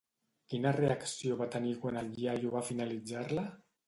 Quina 0.51 0.69
reacció 0.77 1.37
va 1.41 1.47
tenir 1.55 1.73
quan 1.83 1.99
el 2.01 2.09
iaio 2.21 2.55
va 2.57 2.63
finalitzar-la? 2.71 3.45